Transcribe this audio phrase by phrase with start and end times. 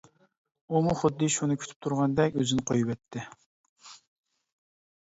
[0.77, 3.29] ئۇمۇ خۇددى شۇنى كۈتۈپ تۇرغاندەك ئۆزىنى قويۇۋەتتى.